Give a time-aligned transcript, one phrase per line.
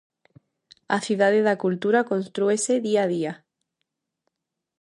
[0.95, 3.33] A Cidade da Cultura constrúese día a día.